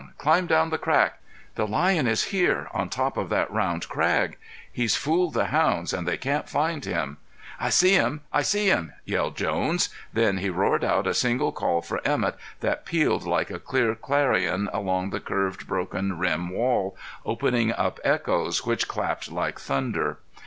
Climb 0.17 0.47
down 0.47 0.71
the 0.71 0.79
crack. 0.79 1.19
The 1.53 1.67
lion 1.67 2.07
is 2.07 2.23
here; 2.33 2.69
on 2.73 2.89
top 2.89 3.17
of 3.17 3.29
that 3.29 3.51
round 3.51 3.87
crag. 3.87 4.35
He's 4.73 4.95
fooled 4.95 5.35
the 5.35 5.45
hounds 5.53 5.93
and 5.93 6.07
they 6.07 6.17
can't 6.17 6.49
find 6.49 6.83
him." 6.83 7.17
"I 7.59 7.69
see 7.69 7.93
him! 7.93 8.21
I 8.33 8.41
see 8.41 8.65
him!" 8.69 8.93
yelled 9.05 9.37
Jones. 9.37 9.89
Then 10.11 10.39
he 10.39 10.49
roared 10.49 10.83
out 10.83 11.05
a 11.05 11.13
single 11.13 11.51
call 11.51 11.83
for 11.83 12.01
Emett 12.03 12.35
that 12.61 12.83
pealed 12.83 13.27
like 13.27 13.51
a 13.51 13.59
clear 13.59 13.93
clarion 13.93 14.71
along 14.73 15.11
the 15.11 15.19
curved 15.19 15.67
broken 15.67 16.17
rim 16.17 16.49
wall, 16.49 16.97
opening 17.23 17.71
up 17.71 17.99
echoes 18.03 18.65
which 18.65 18.87
clapped 18.87 19.31
like 19.31 19.59
thunder. 19.59 20.17